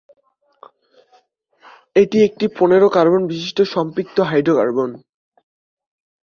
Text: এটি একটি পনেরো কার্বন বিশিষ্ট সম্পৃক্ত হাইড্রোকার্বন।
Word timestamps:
এটি 1.95 2.17
একটি 2.23 2.45
পনেরো 2.57 2.87
কার্বন 2.89 3.21
বিশিষ্ট 3.27 3.59
সম্পৃক্ত 3.73 4.17
হাইড্রোকার্বন। 4.21 4.89